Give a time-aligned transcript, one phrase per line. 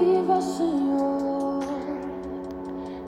[0.00, 1.62] Viva, Senhor,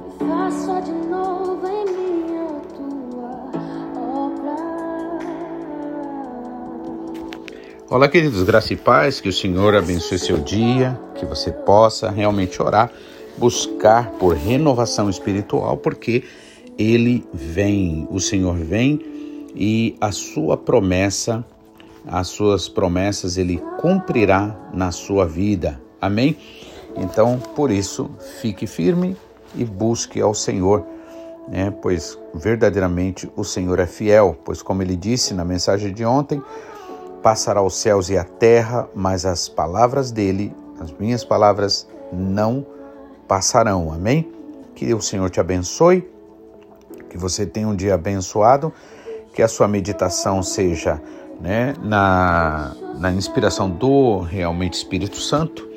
[0.07, 3.31] e faça de novo em mim a tua
[3.97, 4.57] obra.
[7.89, 12.61] Olá, queridos, graça e paz, que o Senhor abençoe seu dia, que você possa realmente
[12.61, 12.93] orar,
[13.39, 16.25] buscar por renovação espiritual, porque
[16.77, 19.01] Ele vem, o Senhor vem
[19.57, 21.43] e a sua promessa,
[22.07, 25.81] as suas promessas Ele cumprirá na sua vida.
[25.99, 26.37] Amém?
[26.97, 28.11] Então, por isso,
[28.41, 29.17] fique firme
[29.55, 30.85] e busque ao Senhor,
[31.49, 31.73] né?
[31.83, 36.43] pois verdadeiramente o Senhor é fiel, pois como ele disse na mensagem de ontem,
[37.23, 42.67] passará os céus e a terra, mas as palavras dele, as minhas palavras, não
[43.29, 43.93] passarão.
[43.93, 44.31] Amém?
[44.75, 46.09] Que o Senhor te abençoe,
[47.09, 48.73] que você tenha um dia abençoado,
[49.33, 51.01] que a sua meditação seja
[51.41, 55.72] né, na, na inspiração do realmente Espírito Santo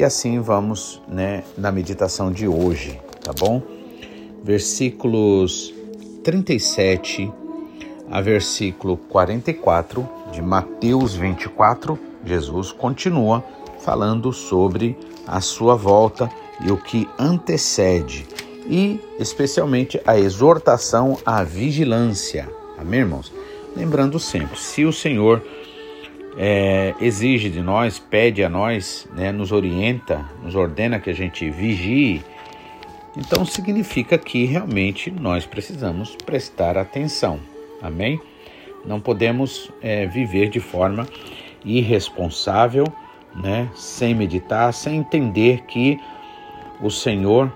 [0.00, 3.60] e assim vamos né, na meditação de hoje, tá bom?
[4.42, 5.74] Versículos
[6.24, 7.30] 37
[8.10, 13.44] a versículo 44 de Mateus 24, Jesus continua
[13.80, 16.30] falando sobre a sua volta
[16.64, 18.26] e o que antecede,
[18.66, 22.48] e especialmente a exortação à vigilância.
[22.78, 23.30] Amém, irmãos?
[23.76, 25.42] Lembrando sempre, se o Senhor
[26.36, 31.48] é, exige de nós, pede a nós, né, nos orienta, nos ordena que a gente
[31.50, 32.22] vigie,
[33.16, 37.40] então significa que realmente nós precisamos prestar atenção.
[37.82, 38.20] Amém?
[38.84, 41.06] Não podemos é, viver de forma
[41.64, 42.84] irresponsável,
[43.34, 45.98] né, sem meditar, sem entender que
[46.80, 47.52] o Senhor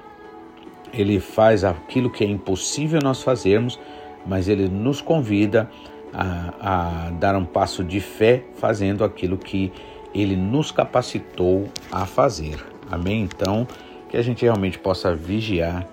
[0.92, 3.78] ele faz aquilo que é impossível nós fazermos,
[4.26, 9.72] mas ele nos convida a a, a dar um passo de fé fazendo aquilo que
[10.14, 12.64] ele nos capacitou a fazer.
[12.90, 13.22] Amém?
[13.22, 13.66] Então,
[14.08, 15.86] que a gente realmente possa vigiar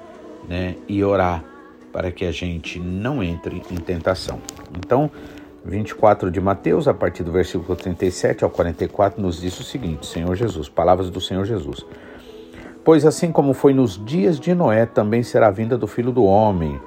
[0.47, 1.43] né, e orar
[1.91, 4.39] para que a gente não entre em tentação.
[4.77, 5.09] Então,
[5.65, 10.35] 24 de Mateus, a partir do versículo 37 ao 44, nos diz o seguinte: Senhor
[10.35, 11.85] Jesus, palavras do Senhor Jesus.
[12.83, 16.23] Pois assim como foi nos dias de Noé, também será a vinda do filho do
[16.23, 16.79] homem.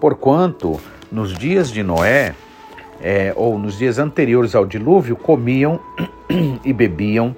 [0.00, 0.80] Porquanto,
[1.12, 2.34] nos dias de Noé,
[3.00, 5.80] é, ou nos dias anteriores ao dilúvio, comiam
[6.64, 7.34] e bebiam,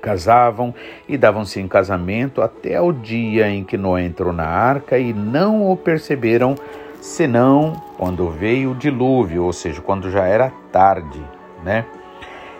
[0.00, 0.74] casavam
[1.08, 5.70] e davam-se em casamento até o dia em que Noé entrou na arca e não
[5.70, 6.54] o perceberam,
[7.00, 11.22] senão quando veio o dilúvio, ou seja, quando já era tarde,
[11.62, 11.84] né?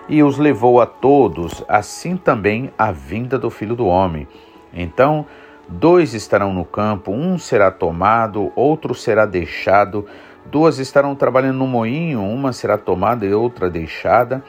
[0.09, 4.27] E os levou a todos, assim também a vinda do filho do homem.
[4.75, 5.25] Então,
[5.69, 10.05] dois estarão no campo, um será tomado, outro será deixado
[10.47, 14.43] Duas estarão trabalhando no moinho, uma será tomada e outra deixada.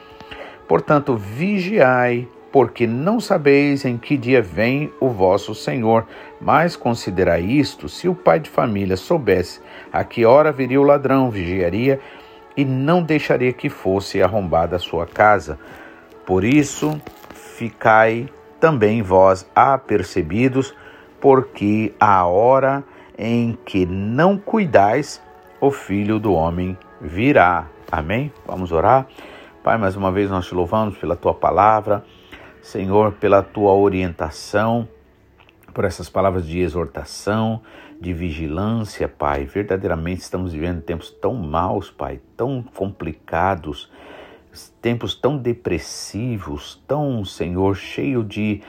[0.66, 6.06] Portanto, vigiai, porque não sabeis em que dia vem o vosso Senhor.
[6.40, 9.60] Mas considerai isto: se o pai de família soubesse
[9.92, 12.00] a que hora viria o ladrão, vigiaria
[12.56, 15.58] e não deixaria que fosse arrombada a sua casa.
[16.26, 17.00] Por isso,
[17.34, 18.28] ficai
[18.60, 20.74] também vós apercebidos,
[21.20, 22.84] porque a hora
[23.18, 25.20] em que não cuidais,
[25.62, 27.68] o Filho do Homem virá.
[27.90, 28.32] Amém?
[28.44, 29.06] Vamos orar?
[29.62, 32.04] Pai, mais uma vez nós te louvamos pela tua palavra,
[32.60, 34.88] Senhor, pela tua orientação,
[35.72, 37.62] por essas palavras de exortação,
[38.00, 39.44] de vigilância, Pai.
[39.44, 43.88] Verdadeiramente estamos vivendo tempos tão maus, Pai, tão complicados,
[44.80, 48.60] tempos tão depressivos, tão, Senhor, cheio de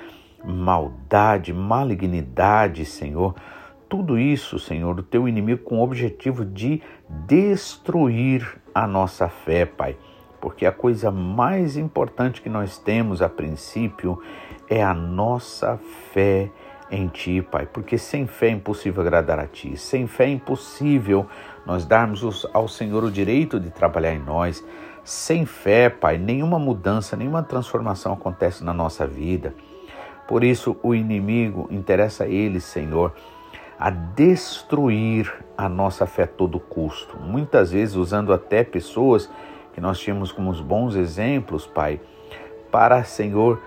[0.45, 3.33] maldade, malignidade, Senhor
[3.93, 9.95] tudo isso, Senhor, o teu inimigo com o objetivo de destruir a nossa fé, Pai.
[10.41, 14.19] Porque a coisa mais importante que nós temos a princípio
[14.67, 15.79] é a nossa
[16.11, 16.49] fé
[16.89, 17.67] em Ti, Pai.
[17.67, 19.77] Porque sem fé é impossível agradar a Ti.
[19.77, 21.27] Sem fé é impossível
[21.63, 24.65] nós darmos ao Senhor o direito de trabalhar em nós.
[25.03, 29.53] Sem fé, Pai, nenhuma mudança, nenhuma transformação acontece na nossa vida.
[30.27, 33.13] Por isso, o inimigo interessa a ele, Senhor,
[33.77, 37.17] a destruir a nossa fé a todo custo.
[37.17, 39.29] Muitas vezes usando até pessoas
[39.73, 41.99] que nós tínhamos como os bons exemplos, Pai,
[42.71, 43.61] para, Senhor,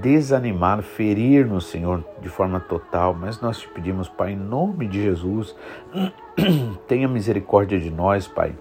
[0.00, 3.14] desanimar, ferir-nos, Senhor, de forma total.
[3.14, 5.54] Mas nós te pedimos, Pai, em nome de Jesus,
[6.86, 8.54] tenha misericórdia de nós, Pai.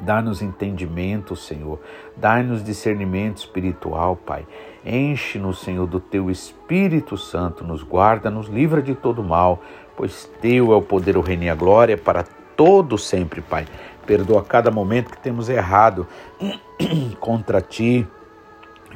[0.00, 1.80] Dá-nos entendimento, Senhor.
[2.16, 4.46] Dá-nos discernimento espiritual, Pai.
[4.84, 7.64] Enche-nos, Senhor, do teu Espírito Santo.
[7.64, 9.62] Nos guarda, nos livra de todo mal
[9.96, 12.24] pois teu é o poder, o reino e a glória para
[12.56, 13.66] todo sempre, Pai.
[14.06, 16.06] Perdoa cada momento que temos errado
[17.20, 18.06] contra ti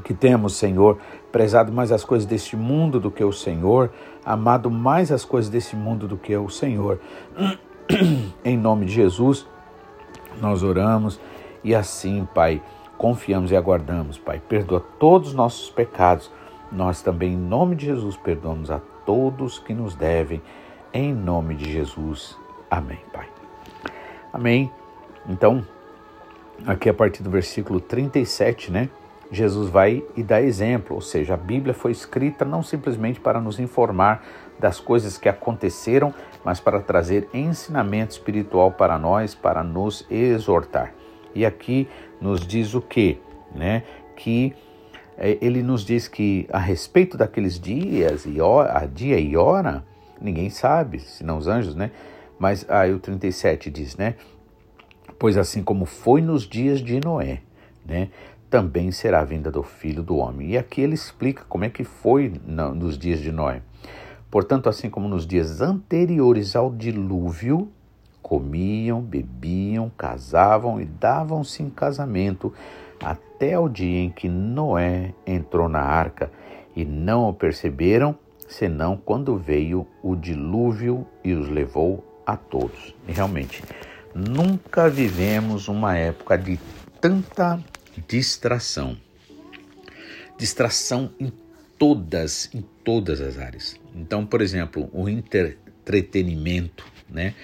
[0.05, 0.99] que temos, Senhor,
[1.33, 3.91] prezado mais as coisas deste mundo do que o Senhor,
[4.25, 7.01] amado mais as coisas desse mundo do que o Senhor.
[8.45, 9.47] em nome de Jesus,
[10.41, 11.21] nós oramos
[11.65, 12.63] e assim, Pai,
[12.97, 14.41] confiamos e aguardamos, Pai.
[14.49, 16.31] Perdoa todos os nossos pecados.
[16.71, 20.43] Nós também, em nome de Jesus, perdoamos a todos que nos devem.
[20.93, 22.37] Em nome de Jesus.
[22.71, 23.29] Amém, Pai.
[24.33, 24.73] Amém.
[25.29, 25.65] Então,
[26.67, 28.89] aqui a partir do versículo 37, né?
[29.31, 33.59] Jesus vai e dá exemplo, ou seja, a Bíblia foi escrita não simplesmente para nos
[33.59, 34.25] informar
[34.59, 40.95] das coisas que aconteceram, mas para trazer ensinamento espiritual para nós, para nos exortar.
[41.35, 41.87] E aqui
[42.19, 43.21] nos diz o que,
[43.55, 43.83] né?
[44.17, 44.55] Que
[45.19, 49.85] é, ele nos diz que a respeito daqueles dias e hora, a dia e hora,
[50.21, 51.91] ninguém sabe, senão os anjos, né?
[52.39, 54.15] Mas aí o 37 diz, né?
[55.19, 57.43] Pois assim como foi nos dias de Noé,
[57.85, 58.09] né?
[58.49, 60.53] Também será a vinda do Filho do Homem.
[60.53, 63.63] E aqui ele explica como é que foi nos dias de Noé.
[64.31, 67.69] Portanto, assim como nos dias anteriores ao dilúvio,
[68.23, 72.53] comiam, bebiam, casavam e davam-se em casamento
[73.03, 76.31] até o dia em que Noé entrou na arca
[76.77, 78.15] e não o perceberam,
[78.49, 82.95] senão quando veio o dilúvio e os levou a todos.
[83.07, 83.63] E realmente,
[84.15, 86.59] nunca vivemos uma época de
[87.01, 87.63] tanta
[88.09, 88.97] distração.
[90.37, 91.33] Distração em
[91.79, 93.77] todas, em todas as áreas.
[93.95, 97.35] Então, por exemplo, o entretenimento, né?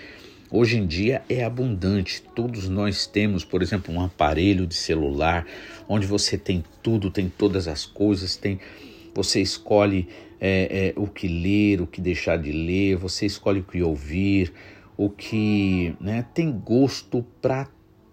[0.50, 2.22] Hoje em dia é abundante.
[2.34, 5.44] Todos nós temos, por exemplo, um aparelho de celular
[5.88, 8.60] onde você tem tudo, tem todas as coisas, tem
[9.14, 10.08] você escolhe
[10.46, 14.52] é, é, o que ler, o que deixar de ler, você escolhe o que ouvir,
[14.94, 17.66] o que né, tem gosto para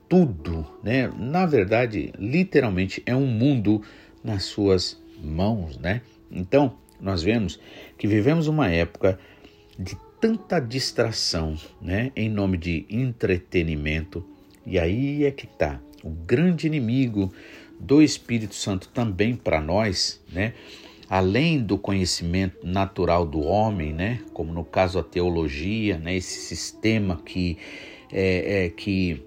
[0.07, 1.12] tudo, né?
[1.19, 3.81] Na verdade, literalmente é um mundo
[4.24, 6.01] nas suas mãos, né?
[6.31, 7.60] Então, nós vemos
[7.98, 9.19] que vivemos uma época
[9.78, 14.25] de tanta distração, né, em nome de entretenimento.
[14.66, 17.33] E aí é que tá o grande inimigo
[17.78, 20.54] do Espírito Santo também para nós, né?
[21.12, 27.22] Além do conhecimento natural do homem, né, como no caso a teologia, né, esse sistema
[27.25, 27.58] que
[28.10, 29.22] é, é, que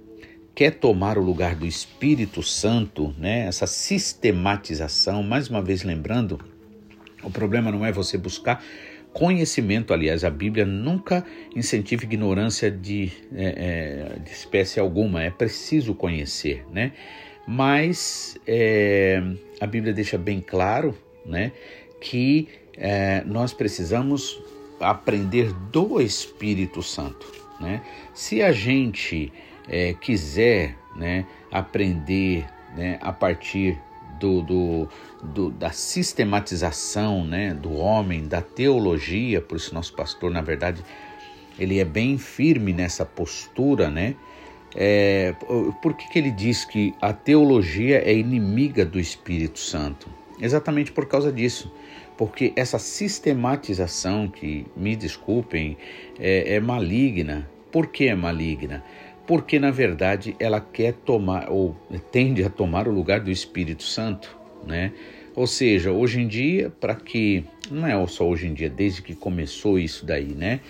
[0.55, 6.41] quer tomar o lugar do Espírito Santo, né, essa sistematização, mais uma vez lembrando,
[7.23, 8.65] o problema não é você buscar
[9.13, 11.23] conhecimento, aliás, a Bíblia nunca
[11.55, 16.93] incentiva ignorância de, é, é, de espécie alguma, é preciso conhecer, né?
[17.47, 19.23] Mas é,
[19.61, 21.53] a Bíblia deixa bem claro né,
[22.00, 24.43] que é, nós precisamos
[24.81, 27.26] aprender do Espírito Santo.
[27.61, 27.82] Né?
[28.12, 29.32] Se a gente
[29.69, 33.79] é, quiser né, aprender né, a partir
[34.19, 34.88] do, do,
[35.23, 40.82] do, da sistematização né, do homem, da teologia, por isso nosso pastor, na verdade,
[41.59, 44.17] ele é bem firme nessa postura, né?
[44.77, 45.32] É,
[45.81, 50.09] por que, que ele diz que a teologia é inimiga do Espírito Santo?
[50.41, 51.73] Exatamente por causa disso.
[52.17, 55.77] Porque essa sistematização, que me desculpem,
[56.19, 57.49] é, é maligna.
[57.73, 58.85] Por que é maligna?
[59.27, 61.75] Porque na verdade ela quer tomar ou
[62.13, 64.37] tende a tomar o lugar do Espírito Santo,
[64.67, 64.93] né?
[65.35, 69.15] Ou seja, hoje em dia, para que não é só hoje em dia, desde que
[69.15, 70.61] começou isso daí, né?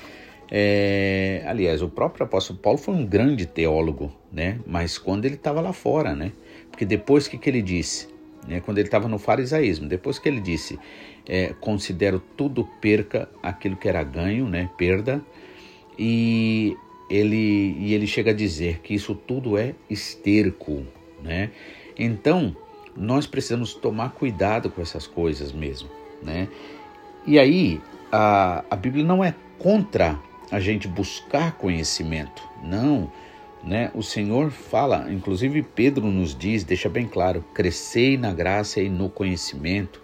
[0.50, 4.59] É, aliás, o próprio apóstolo Paulo foi um grande teólogo, né?
[4.67, 6.33] Mas quando ele estava lá fora, né?
[6.71, 8.13] Porque depois que que ele disse?
[8.47, 9.89] Né, quando ele estava no farisaísmo.
[9.89, 10.79] Depois que ele disse,
[11.27, 15.23] é, considero tudo perca aquilo que era ganho, né, perda,
[15.99, 16.77] e
[17.09, 20.85] ele, e ele chega a dizer que isso tudo é esterco.
[21.23, 21.51] Né?
[21.99, 22.57] Então,
[22.97, 25.89] nós precisamos tomar cuidado com essas coisas mesmo.
[26.23, 26.49] Né?
[27.27, 30.19] E aí, a, a Bíblia não é contra
[30.51, 33.11] a gente buscar conhecimento, não
[33.66, 33.90] né?
[33.94, 39.09] O Senhor fala, inclusive Pedro nos diz, deixa bem claro, crescei na graça e no
[39.09, 40.02] conhecimento.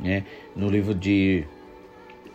[0.00, 0.24] Né?
[0.54, 1.44] No livro de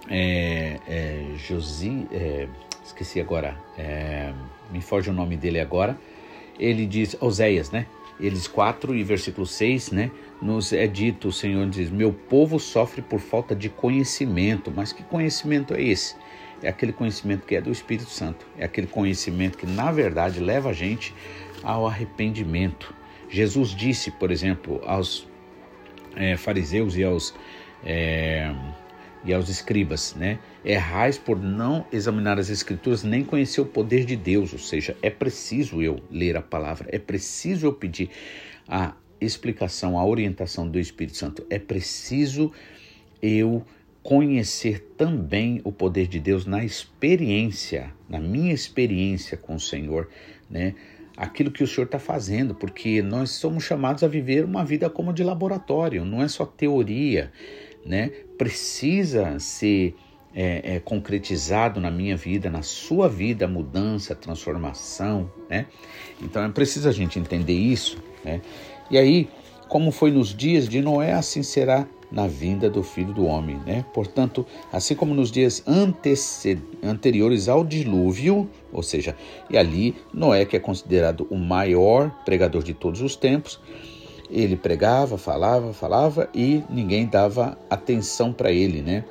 [0.09, 2.47] é, é, Josi, é,
[2.83, 4.33] esqueci agora, é,
[4.71, 5.97] me foge o nome dele agora,
[6.59, 7.87] ele diz, Oséias, né?
[8.19, 10.11] Eles 4 e versículo 6, né?
[10.39, 15.01] Nos é dito, o Senhor diz, meu povo sofre por falta de conhecimento, mas que
[15.01, 16.15] conhecimento é esse?
[16.63, 20.69] É aquele conhecimento que é do Espírito Santo, é aquele conhecimento que, na verdade, leva
[20.69, 21.13] a gente
[21.63, 22.93] ao arrependimento.
[23.29, 25.27] Jesus disse, por exemplo, aos
[26.15, 27.33] é, fariseus e aos,
[27.83, 28.53] é,
[29.23, 30.39] e aos escribas, né?
[30.63, 35.09] Errais por não examinar as Escrituras nem conhecer o poder de Deus, ou seja, é
[35.09, 38.09] preciso eu ler a palavra, é preciso eu pedir
[38.67, 41.45] a explicação, a orientação do Espírito Santo.
[41.49, 42.51] É preciso
[43.21, 43.63] eu
[44.03, 50.09] conhecer também o poder de Deus na experiência, na minha experiência com o Senhor,
[50.49, 50.73] né?
[51.15, 55.13] Aquilo que o Senhor está fazendo, porque nós somos chamados a viver uma vida como
[55.13, 57.31] de laboratório, não é só teoria,
[57.85, 58.09] né?
[58.37, 59.95] Precisa ser
[60.33, 65.67] é, é, concretizado na minha vida, na sua vida, mudança, transformação, né?
[66.21, 68.41] Então é preciso a gente entender isso, né?
[68.89, 69.29] E aí,
[69.67, 73.85] como foi nos dias de Noé, assim será na vinda do Filho do Homem, né?
[73.93, 75.63] Portanto, assim como nos dias
[76.83, 79.15] anteriores ao dilúvio, ou seja,
[79.49, 83.59] e ali Noé, que é considerado o maior pregador de todos os tempos,
[84.29, 89.03] ele pregava, falava, falava e ninguém dava atenção para ele, né?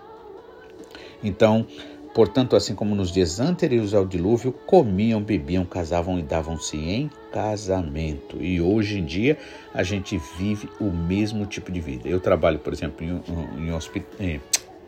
[1.22, 1.66] Então,
[2.14, 8.36] portanto, assim como nos dias anteriores ao dilúvio, comiam, bebiam, casavam e davam-se em casamento.
[8.40, 9.38] E hoje em dia
[9.72, 12.08] a gente vive o mesmo tipo de vida.
[12.08, 13.22] Eu trabalho, por exemplo, em,
[13.58, 13.70] em,
[14.18, 14.40] em,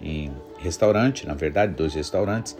[0.02, 2.56] em restaurante, na verdade, dois restaurantes.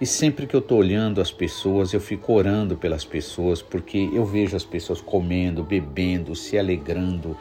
[0.00, 4.24] E sempre que eu estou olhando as pessoas, eu fico orando pelas pessoas, porque eu
[4.24, 7.36] vejo as pessoas comendo, bebendo, se alegrando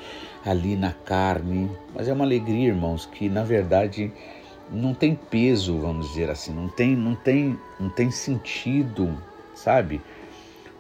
[0.46, 1.70] ali na carne.
[1.96, 4.12] Mas é uma alegria, irmãos, que na verdade
[4.72, 9.18] não tem peso, vamos dizer assim, não tem, não tem, não tem sentido,
[9.56, 10.00] sabe?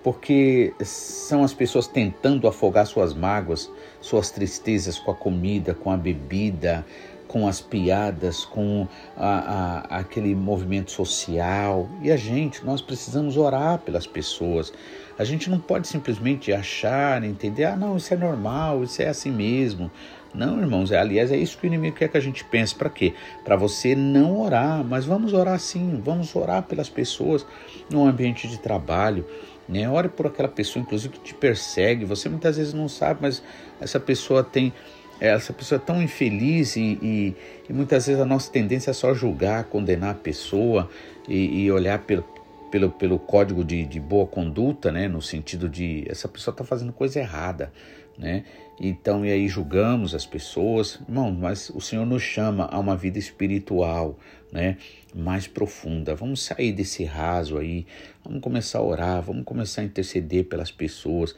[0.04, 5.98] Porque são as pessoas tentando afogar suas mágoas, suas tristezas com a comida, com a
[5.98, 6.86] bebida,
[7.34, 11.90] com as piadas, com a, a, aquele movimento social.
[12.02, 14.72] E a gente, nós precisamos orar pelas pessoas.
[15.18, 19.32] A gente não pode simplesmente achar, entender, ah, não, isso é normal, isso é assim
[19.32, 19.90] mesmo.
[20.34, 22.74] Não, irmãos, é, aliás, é isso que o inimigo quer que a gente pense.
[22.74, 23.14] Para quê?
[23.46, 27.46] Para você não orar, mas vamos orar sim, vamos orar pelas pessoas
[27.90, 29.26] no ambiente de trabalho.
[29.67, 29.89] Né?
[29.89, 32.05] Ore por aquela pessoa, inclusive, que te persegue.
[32.05, 33.43] Você muitas vezes não sabe, mas
[33.79, 34.74] essa pessoa tem.
[35.22, 37.36] É, essa pessoa é tão infeliz e, e,
[37.70, 40.89] e muitas vezes a nossa tendência é só julgar, condenar a pessoa
[41.29, 42.25] e, e olhar pelo,
[42.74, 45.08] pelo, pelo código de, de boa conduta, né?
[45.08, 47.72] no sentido de essa pessoa está fazendo coisa errada
[48.18, 48.44] né?
[48.80, 53.20] Então, e aí julgamos as pessoas, irmão, mas o Senhor nos chama a uma vida
[53.20, 54.18] espiritual,
[54.51, 54.77] né?
[55.13, 56.15] Mais profunda.
[56.15, 57.86] Vamos sair desse raso aí,
[58.24, 61.36] vamos começar a orar, vamos começar a interceder pelas pessoas.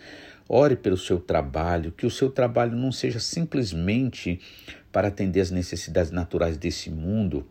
[0.48, 4.40] Ore pelo seu trabalho, que o seu trabalho não seja simplesmente
[4.92, 7.46] para atender as necessidades naturais desse mundo,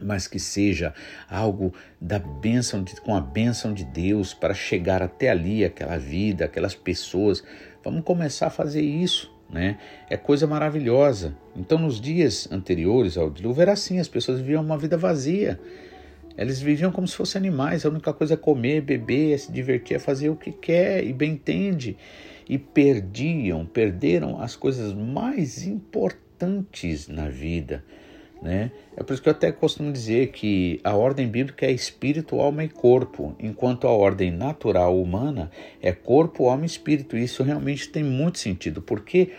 [0.00, 0.94] mas que seja
[1.28, 6.44] algo da bênção de, com a bênção de Deus para chegar até ali, aquela vida,
[6.44, 7.42] aquelas pessoas.
[7.84, 9.78] Vamos começar a fazer isso, né?
[10.08, 11.36] É coisa maravilhosa.
[11.56, 15.60] Então, nos dias anteriores ao dilúvio era assim, as pessoas viviam uma vida vazia.
[16.36, 19.96] Eles viviam como se fossem animais, a única coisa é comer, beber, é se divertir,
[19.96, 21.96] é fazer o que quer e bem entende.
[22.48, 27.84] E perdiam, perderam as coisas mais importantes na vida
[28.42, 28.72] né?
[28.96, 32.64] É por isso que eu até costumo dizer que a ordem bíblica é espírito, alma
[32.64, 35.48] e corpo, enquanto a ordem natural humana
[35.80, 37.16] é corpo, alma e espírito.
[37.16, 39.30] Isso realmente tem muito sentido, porque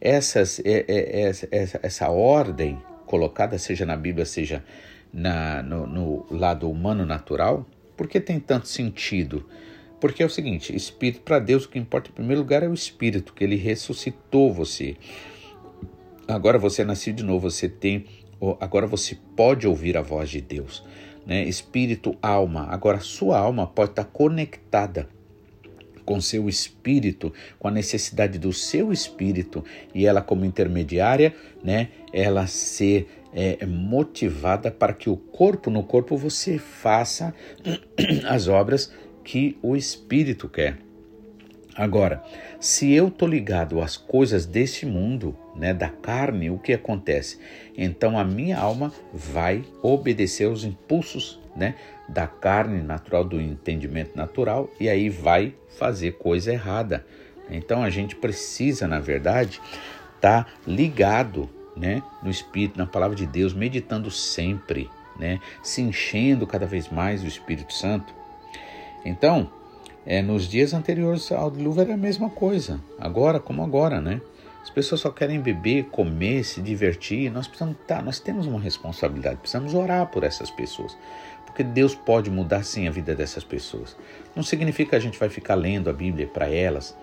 [0.00, 4.64] essas, é, é, é, essa, essa ordem colocada, seja na Bíblia, seja
[5.12, 9.44] na, no, no lado humano natural, por que tem tanto sentido?
[10.00, 12.74] Porque é o seguinte: espírito, para Deus, o que importa em primeiro lugar é o
[12.74, 14.96] espírito, que ele ressuscitou você.
[16.26, 18.04] Agora você nasceu de novo, você tem
[18.60, 20.84] agora você pode ouvir a voz de Deus,
[21.26, 21.42] né?
[21.44, 22.66] Espírito, alma.
[22.70, 25.08] Agora sua alma pode estar conectada
[26.04, 29.62] com seu espírito, com a necessidade do seu espírito
[29.94, 31.88] e ela como intermediária, né?
[32.12, 37.34] Ela ser é, motivada para que o corpo no corpo você faça
[38.26, 38.90] as obras
[39.22, 40.87] que o espírito quer.
[41.78, 42.24] Agora,
[42.58, 47.38] se eu tô ligado às coisas desse mundo, né, da carne, o que acontece?
[47.76, 51.76] Então a minha alma vai obedecer aos impulsos, né,
[52.08, 57.06] da carne natural, do entendimento natural e aí vai fazer coisa errada.
[57.48, 59.60] Então a gente precisa, na verdade,
[60.16, 66.44] estar tá ligado, né, no espírito, na palavra de Deus, meditando sempre, né, se enchendo
[66.44, 68.12] cada vez mais do Espírito Santo.
[69.04, 69.48] Então,
[70.10, 74.22] é, nos dias anteriores ao dilúvio era a mesma coisa, agora como agora, né?
[74.62, 77.30] As pessoas só querem beber, comer, se divertir.
[77.30, 80.96] Nós precisamos, tá, nós temos uma responsabilidade, precisamos orar por essas pessoas,
[81.44, 83.94] porque Deus pode mudar sim a vida dessas pessoas.
[84.34, 86.96] Não significa que a gente vai ficar lendo a Bíblia para elas,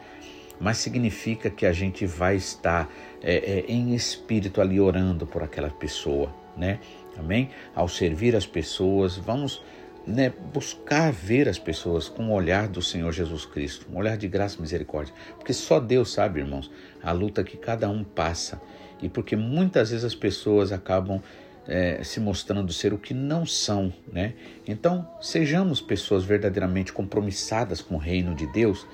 [0.59, 2.89] mas significa que a gente vai estar
[3.21, 6.79] é, é, em espírito ali orando por aquela pessoa, né?
[7.19, 7.51] Amém?
[7.75, 9.62] Ao servir as pessoas, vamos
[10.05, 14.27] né, buscar ver as pessoas com o olhar do Senhor Jesus Cristo, um olhar de
[14.27, 16.69] graça e misericórdia, porque só Deus sabe, irmãos,
[17.01, 18.62] a luta que cada um passa
[19.01, 21.21] e porque muitas vezes as pessoas acabam
[21.67, 24.33] é, se mostrando ser o que não são, né?
[24.67, 28.85] Então, sejamos pessoas verdadeiramente compromissadas com o reino de Deus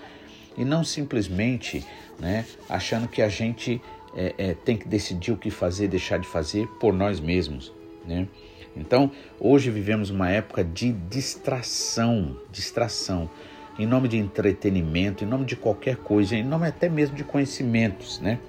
[0.58, 1.86] e não simplesmente,
[2.20, 3.82] né, achando que a gente
[4.16, 7.74] é, é, tem que decidir o que fazer, deixar de fazer por nós mesmos,
[8.06, 8.28] né?
[8.76, 13.30] Então, hoje vivemos uma época de distração, distração,
[13.78, 18.20] em nome de entretenimento, em nome de qualquer coisa, em nome até mesmo de conhecimentos,
[18.20, 18.40] né?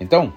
[0.00, 0.32] Então,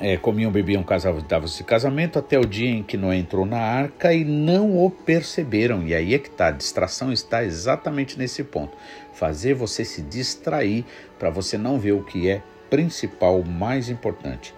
[0.00, 4.12] é, comiam, bebiam, casavam, davam-se casamento até o dia em que Noé entrou na arca
[4.12, 5.84] e não o perceberam.
[5.84, 8.76] E aí é que está, a distração está exatamente nesse ponto.
[9.12, 10.84] Fazer você se distrair
[11.18, 14.54] para você não ver o que é principal, mais importante.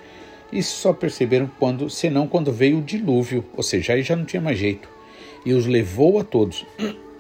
[0.52, 4.40] Isso só perceberam quando, senão quando veio o dilúvio, ou seja, aí já não tinha
[4.40, 4.88] mais jeito.
[5.44, 6.66] E os levou a todos.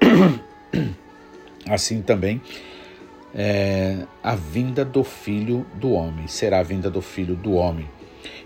[1.68, 2.40] Assim também
[3.34, 7.88] é, a vinda do filho do homem, será a vinda do filho do homem.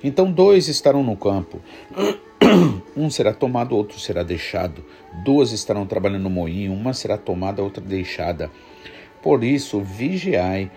[0.03, 1.61] Então dois estarão no campo,
[2.97, 4.85] um será tomado, outro será deixado.
[5.25, 8.51] Duas estarão trabalhando no moinho, uma será tomada, outra deixada.
[9.23, 10.71] Por isso, vigiai,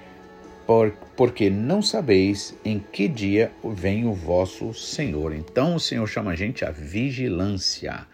[1.15, 5.33] porque não sabeis em que dia vem o vosso Senhor.
[5.33, 8.05] Então o Senhor chama a gente a vigilância.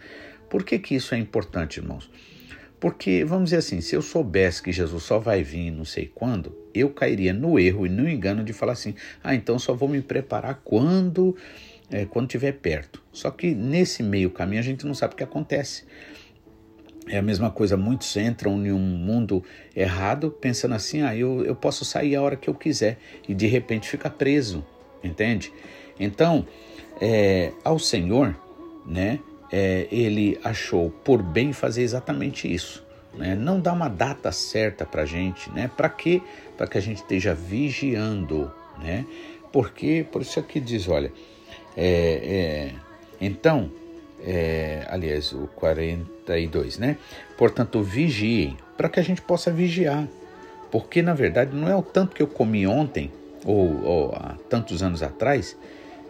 [0.50, 2.12] Por que, que isso é importante, irmãos?
[2.80, 6.56] Porque, vamos dizer assim, se eu soubesse que Jesus só vai vir não sei quando,
[6.74, 8.94] eu cairia no erro e no engano de falar assim:
[9.24, 11.36] ah, então só vou me preparar quando
[11.90, 13.02] é, quando estiver perto.
[13.12, 15.86] Só que nesse meio caminho a gente não sabe o que acontece.
[17.08, 19.44] É a mesma coisa, muitos entram em um mundo
[19.76, 23.46] errado pensando assim: ah, eu, eu posso sair a hora que eu quiser e de
[23.46, 24.66] repente fica preso,
[25.04, 25.52] entende?
[26.00, 26.48] Então,
[27.02, 28.36] é, ao Senhor,
[28.86, 29.20] né,
[29.52, 32.84] é, ele achou por bem fazer exatamente isso.
[33.14, 33.36] Né?
[33.36, 35.70] Não dá uma data certa para a gente, né?
[35.76, 36.22] Para quê?
[36.58, 39.06] Para que a gente esteja vigiando, né?
[39.52, 41.12] Porque, por isso aqui diz, olha,
[41.78, 42.74] é, é,
[43.22, 43.70] então,
[44.26, 46.98] é, aliás, o 42, né?
[47.38, 50.08] Portanto, vigiem, para que a gente possa vigiar.
[50.72, 53.12] Porque, na verdade, não é o tanto que eu comi ontem,
[53.46, 55.58] ou, ou há tantos anos atrás,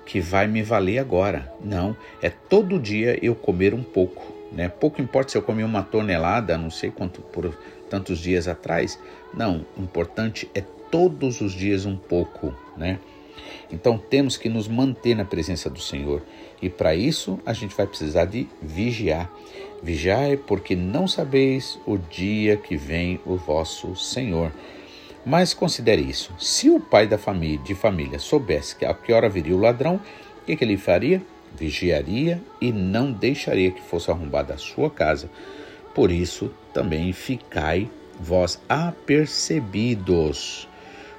[0.06, 1.52] que vai me valer agora.
[1.64, 4.34] Não, é todo dia eu comer um pouco.
[4.52, 4.70] Né?
[4.70, 7.58] Pouco importa se eu comi uma tonelada, não sei quanto por
[7.90, 9.00] tantos dias atrás.
[9.34, 10.62] Não, o importante é
[10.92, 13.00] todos os dias um pouco, né?
[13.72, 16.22] Então temos que nos manter na presença do Senhor
[16.62, 19.30] e para isso a gente vai precisar de vigiar.
[19.82, 24.52] Vigiai, porque não sabeis o dia que vem o vosso Senhor.
[25.26, 29.28] Mas considere isso: se o pai da família, de família soubesse que a que hora
[29.28, 30.00] viria o ladrão,
[30.42, 31.22] o que, que ele faria?
[31.56, 35.30] Vigiaria e não deixaria que fosse arrombada a sua casa.
[35.94, 40.68] Por isso também ficai vós apercebidos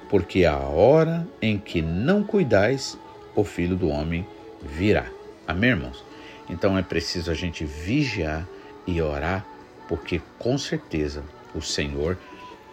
[0.09, 2.97] porque a hora em que não cuidais,
[3.35, 4.25] o filho do homem
[4.61, 5.05] virá.
[5.47, 6.03] Amém, irmãos?
[6.49, 8.47] Então é preciso a gente vigiar
[8.85, 9.45] e orar,
[9.87, 12.17] porque com certeza o Senhor,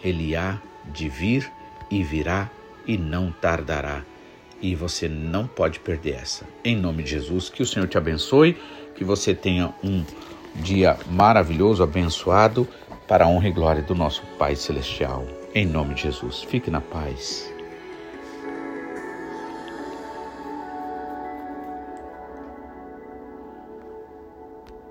[0.03, 0.59] ele há
[0.91, 1.51] de vir
[1.89, 2.49] e virá
[2.85, 4.03] e não tardará.
[4.61, 6.45] E você não pode perder essa.
[6.63, 8.57] Em nome de Jesus, que o Senhor te abençoe,
[8.95, 10.03] que você tenha um
[10.55, 12.67] dia maravilhoso, abençoado,
[13.07, 15.42] para a honra e glória do nosso Pai Celestial.
[15.55, 16.41] Em nome de Jesus.
[16.41, 17.52] Fique na paz.